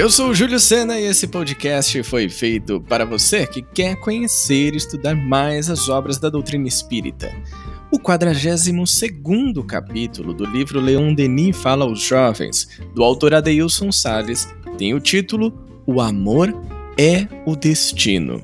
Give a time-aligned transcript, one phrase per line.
[0.00, 4.72] Eu sou o Júlio Sena e esse podcast foi feito para você que quer conhecer
[4.72, 7.30] e estudar mais as obras da doutrina espírita.
[7.92, 8.72] O 42
[9.68, 15.52] capítulo do livro Leon Denis Fala aos Jovens, do autor Adeilson Salles, tem o título
[15.86, 16.48] O Amor
[16.98, 18.42] é o Destino.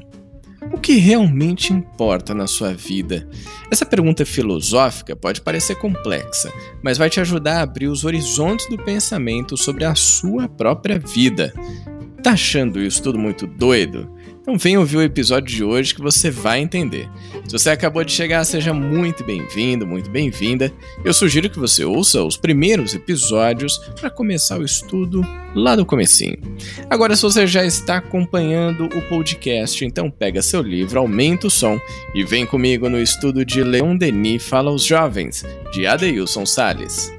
[0.72, 3.28] O que realmente importa na sua vida?
[3.70, 6.52] Essa pergunta filosófica pode parecer complexa,
[6.82, 11.52] mas vai te ajudar a abrir os horizontes do pensamento sobre a sua própria vida.
[12.22, 14.10] Tá achando isso tudo muito doido?
[14.46, 17.10] Então vem ouvir o episódio de hoje que você vai entender.
[17.48, 20.72] Se você acabou de chegar, seja muito bem-vindo, muito bem-vinda.
[21.04, 26.38] Eu sugiro que você ouça os primeiros episódios para começar o estudo lá do comecinho.
[26.88, 31.76] Agora, se você já está acompanhando o podcast, então pega seu livro, aumenta o som
[32.14, 37.15] e vem comigo no estudo de Leon Denis Fala aos Jovens, de Adeilson Sales.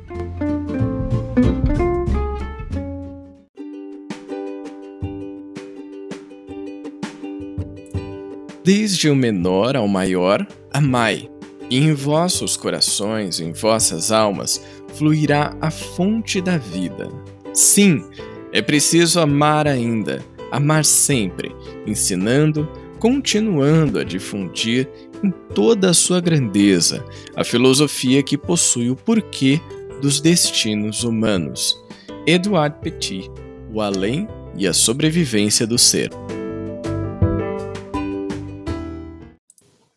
[8.68, 11.30] Desde o menor ao maior, amai,
[11.70, 14.62] e em vossos corações, em vossas almas,
[14.96, 17.10] fluirá a fonte da vida.
[17.54, 18.04] Sim,
[18.52, 24.86] é preciso amar ainda, amar sempre, ensinando, continuando a difundir
[25.24, 27.06] em toda a sua grandeza
[27.38, 29.62] a filosofia que possui o porquê
[30.02, 31.82] dos destinos humanos.
[32.26, 33.32] Edouard Petit,
[33.74, 36.10] O Além e a Sobrevivência do Ser.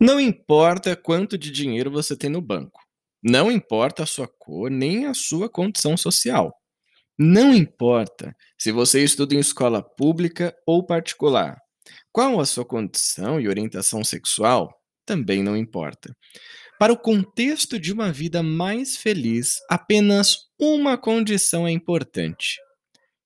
[0.01, 2.81] Não importa quanto de dinheiro você tem no banco.
[3.23, 6.55] Não importa a sua cor nem a sua condição social.
[7.19, 11.59] Não importa se você estuda em escola pública ou particular.
[12.11, 16.17] Qual a sua condição e orientação sexual também não importa.
[16.79, 22.61] Para o contexto de uma vida mais feliz, apenas uma condição é importante: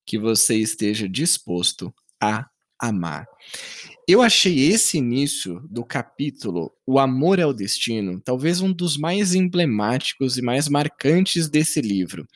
[0.06, 2.48] que você esteja disposto a
[2.80, 3.26] amar.
[4.06, 9.34] Eu achei esse início do capítulo, O Amor é o Destino, talvez um dos mais
[9.34, 12.26] emblemáticos e mais marcantes desse livro,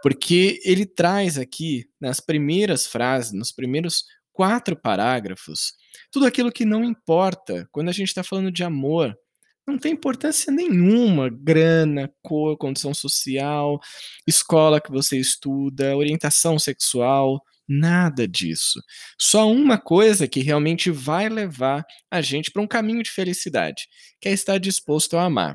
[0.00, 5.72] porque ele traz aqui, nas primeiras frases, nos primeiros quatro parágrafos,
[6.12, 9.18] tudo aquilo que não importa quando a gente está falando de amor.
[9.66, 13.80] Não tem importância nenhuma, grana, cor, condição social,
[14.26, 18.80] escola que você estuda, orientação sexual, Nada disso.
[19.20, 23.86] Só uma coisa que realmente vai levar a gente para um caminho de felicidade,
[24.20, 25.54] que é estar disposto a amar.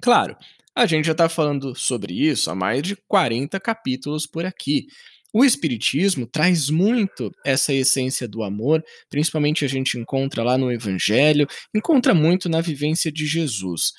[0.00, 0.36] Claro,
[0.74, 4.86] a gente já está falando sobre isso há mais de 40 capítulos por aqui.
[5.32, 11.46] O Espiritismo traz muito essa essência do amor, principalmente a gente encontra lá no Evangelho,
[11.74, 13.92] encontra muito na vivência de Jesus.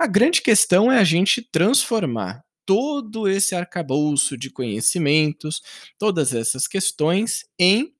[0.00, 5.60] A grande questão é a gente transformar todo esse arcabouço de conhecimentos,
[5.98, 7.92] todas essas questões em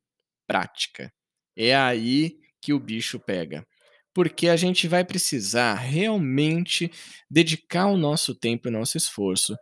[0.46, 1.12] prática.
[1.56, 3.66] É aí que o bicho pega.
[4.14, 6.88] Porque a gente vai precisar realmente
[7.28, 9.56] dedicar o nosso tempo e o nosso esforço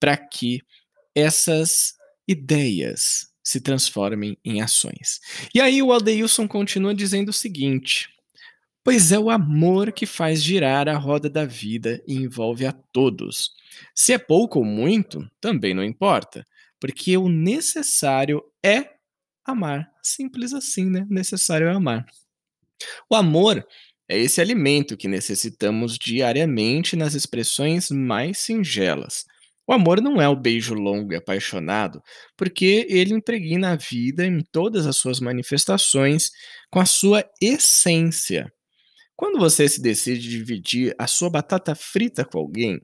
[0.00, 0.62] para que
[1.14, 1.92] essas
[2.26, 5.20] ideias se transformem em ações.
[5.54, 8.08] E aí o Aldeilson continua dizendo o seguinte:
[8.84, 13.50] pois é o amor que faz girar a roda da vida e envolve a todos.
[13.94, 16.46] Se é pouco ou muito, também não importa,
[16.78, 18.90] porque o necessário é
[19.44, 19.90] amar.
[20.02, 21.06] Simples assim, né?
[21.08, 22.04] Necessário é amar.
[23.08, 23.66] O amor
[24.08, 29.24] é esse alimento que necessitamos diariamente nas expressões mais singelas.
[29.66, 32.02] O amor não é o beijo longo e apaixonado,
[32.36, 36.30] porque ele impregna a vida em todas as suas manifestações
[36.70, 38.52] com a sua essência.
[39.16, 42.80] Quando você se decide dividir a sua batata frita com alguém,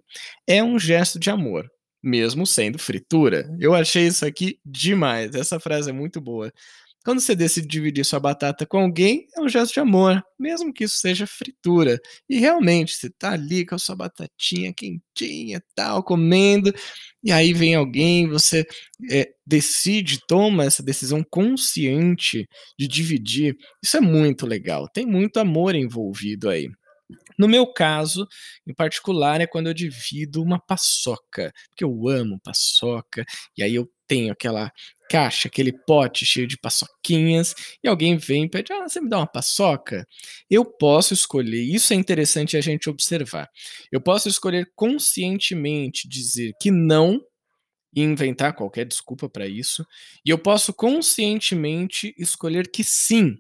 [0.47, 1.69] é um gesto de amor,
[2.03, 3.49] mesmo sendo fritura.
[3.59, 5.35] Eu achei isso aqui demais.
[5.35, 6.53] Essa frase é muito boa.
[7.05, 10.85] Quando você decide dividir sua batata com alguém, é um gesto de amor, mesmo que
[10.85, 11.99] isso seja fritura.
[12.29, 16.73] E realmente, você tá ali com a sua batatinha quentinha, tal, comendo,
[17.25, 18.67] e aí vem alguém, você
[19.11, 22.47] é, decide, toma essa decisão consciente
[22.79, 23.57] de dividir.
[23.83, 24.87] Isso é muito legal.
[24.89, 26.69] Tem muito amor envolvido aí.
[27.39, 28.27] No meu caso,
[28.67, 33.25] em particular, é quando eu divido uma paçoca, porque eu amo paçoca,
[33.57, 34.71] e aí eu tenho aquela
[35.11, 37.53] caixa, aquele pote cheio de paçoquinhas,
[37.83, 40.07] e alguém vem e pede: Ah, você me dá uma paçoca?
[40.49, 43.51] Eu posso escolher, isso é interessante a gente observar.
[43.91, 47.21] Eu posso escolher conscientemente dizer que não
[47.93, 49.85] e inventar qualquer desculpa para isso,
[50.25, 53.37] e eu posso conscientemente escolher que sim.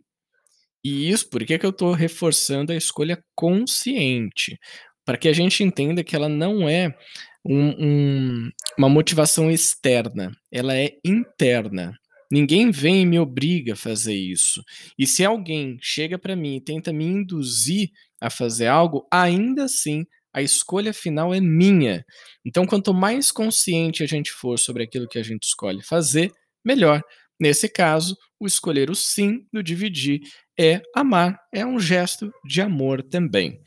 [0.82, 4.58] E isso, por que, que eu estou reforçando a escolha consciente?
[5.04, 6.96] Para que a gente entenda que ela não é
[7.44, 11.94] um, um, uma motivação externa, ela é interna.
[12.30, 14.62] Ninguém vem e me obriga a fazer isso.
[14.98, 17.90] E se alguém chega para mim e tenta me induzir
[18.20, 22.04] a fazer algo, ainda assim a escolha final é minha.
[22.44, 26.30] Então, quanto mais consciente a gente for sobre aquilo que a gente escolhe fazer,
[26.64, 27.02] melhor.
[27.38, 30.20] Nesse caso, o escolher o sim do dividir
[30.58, 33.60] é amar, é um gesto de amor também.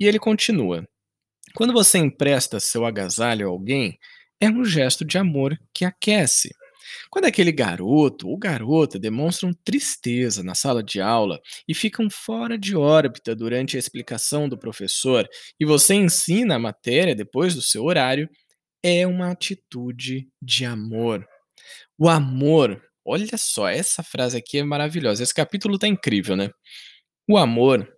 [0.00, 0.86] E ele continua:
[1.58, 3.98] quando você empresta seu agasalho a alguém,
[4.40, 6.54] é um gesto de amor que aquece.
[7.10, 12.76] Quando aquele garoto ou garota demonstram tristeza na sala de aula e ficam fora de
[12.76, 15.28] órbita durante a explicação do professor
[15.58, 18.30] e você ensina a matéria depois do seu horário,
[18.80, 21.26] é uma atitude de amor.
[21.98, 25.24] O amor, olha só, essa frase aqui é maravilhosa.
[25.24, 26.50] Esse capítulo está incrível, né?
[27.28, 27.92] O amor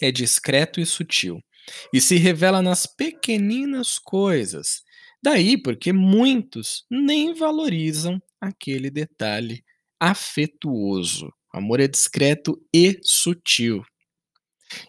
[0.00, 1.42] é discreto e sutil
[1.92, 4.82] e se revela nas pequeninas coisas.
[5.22, 9.64] Daí porque muitos nem valorizam aquele detalhe
[10.00, 11.32] afetuoso.
[11.52, 13.82] O amor é discreto e sutil.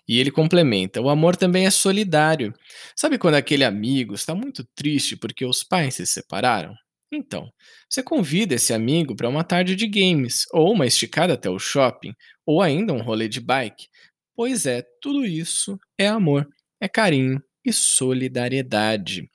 [0.08, 2.54] E ele complementa: o amor também é solidário.
[2.96, 6.74] Sabe quando aquele amigo está muito triste porque os pais se separaram?
[7.12, 7.50] Então,
[7.90, 12.14] você convida esse amigo para uma tarde de games, ou uma esticada até o shopping,
[12.46, 13.88] ou ainda um rolê de bike.
[14.36, 16.48] Pois é, tudo isso é amor,
[16.82, 19.30] é carinho e solidariedade.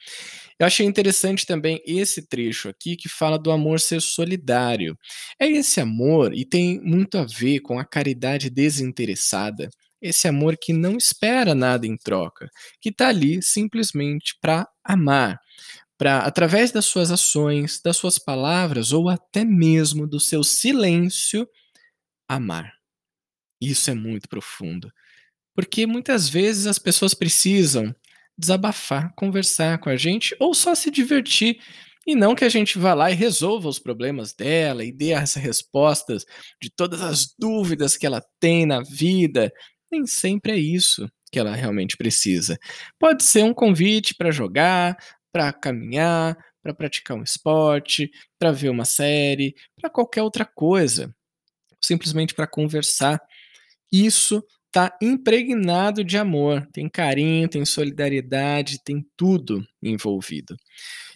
[0.59, 4.97] Eu achei interessante também esse trecho aqui que fala do amor ser solidário.
[5.41, 9.69] É esse amor, e tem muito a ver com a caridade desinteressada,
[10.01, 12.49] esse amor que não espera nada em troca,
[12.81, 15.39] que está ali simplesmente para amar,
[15.99, 21.49] para, através das suas ações, das suas palavras ou até mesmo do seu silêncio,
[22.29, 22.73] amar.
[23.61, 24.91] Isso é muito profundo.
[25.55, 27.95] Porque muitas vezes as pessoas precisam
[28.37, 31.61] desabafar, conversar com a gente ou só se divertir.
[32.07, 35.35] E não que a gente vá lá e resolva os problemas dela e dê as
[35.35, 36.25] respostas
[36.61, 39.53] de todas as dúvidas que ela tem na vida.
[39.91, 42.59] Nem sempre é isso que ela realmente precisa.
[42.99, 44.97] Pode ser um convite para jogar,
[45.33, 51.15] para caminhar, para praticar um esporte, para ver uma série, para qualquer outra coisa.
[51.83, 53.21] Simplesmente para conversar.
[53.91, 60.57] Isso tá impregnado de amor, tem carinho, tem solidariedade, tem tudo envolvido.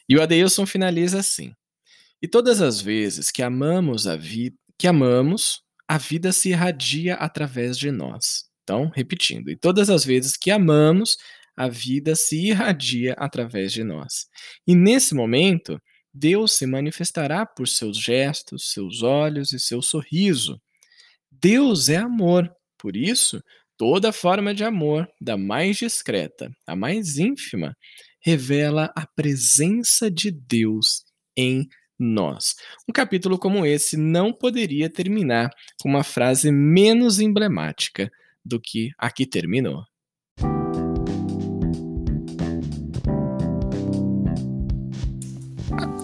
[0.08, 1.52] E o Adeilson finaliza assim:
[2.20, 7.78] E todas as vezes que amamos a vida, que amamos, a vida se irradia através
[7.78, 8.44] de nós.
[8.62, 11.16] Então, repetindo, e todas as vezes que amamos,
[11.56, 14.26] a vida se irradia através de nós.
[14.66, 15.80] E nesse momento,
[16.12, 20.60] Deus se manifestará por seus gestos, seus olhos e seu sorriso.
[21.30, 23.42] Deus é amor por isso,
[23.76, 27.76] toda forma de amor, da mais discreta à mais ínfima,
[28.20, 31.04] revela a presença de Deus
[31.36, 31.66] em
[31.98, 32.54] nós.
[32.88, 35.50] Um capítulo como esse não poderia terminar
[35.80, 38.10] com uma frase menos emblemática
[38.44, 39.82] do que a que terminou.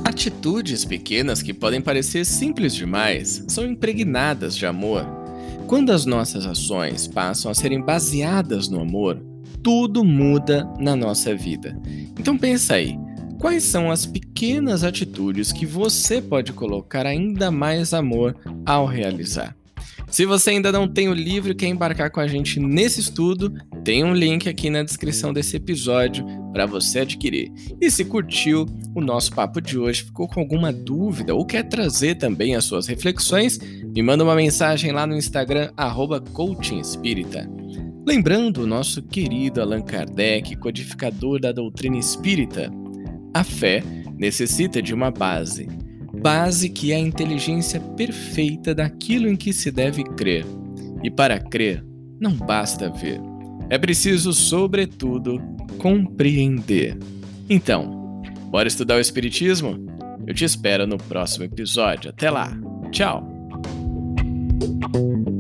[0.05, 5.22] Atitudes pequenas que podem parecer simples demais são impregnadas de amor
[5.73, 9.19] quando as nossas ações passam a serem baseadas no amor,
[9.63, 11.75] tudo muda na nossa vida.
[12.21, 12.95] Então pensa aí,
[13.41, 19.57] quais são as pequenas atitudes que você pode colocar ainda mais amor ao realizar?
[20.13, 23.51] Se você ainda não tem o livro e quer embarcar com a gente nesse estudo,
[23.83, 27.51] tem um link aqui na descrição desse episódio para você adquirir.
[27.81, 32.17] E se curtiu o nosso papo de hoje, ficou com alguma dúvida ou quer trazer
[32.17, 33.59] também as suas reflexões,
[33.95, 35.71] me manda uma mensagem lá no Instagram
[36.33, 37.49] @coachingespírita.
[38.07, 42.71] Lembrando o nosso querido Allan Kardec, codificador da doutrina espírita,
[43.33, 43.83] a fé
[44.19, 45.69] necessita de uma base
[46.23, 50.45] base que é a inteligência perfeita daquilo em que se deve crer.
[51.03, 51.85] E para crer,
[52.21, 53.21] não basta ver.
[53.69, 55.41] É preciso, sobretudo,
[55.79, 56.97] compreender.
[57.49, 59.85] Então, bora estudar o Espiritismo?
[60.27, 62.11] Eu te espero no próximo episódio.
[62.11, 62.53] Até lá!
[62.93, 63.32] Tchau!
[64.61, 65.32] Música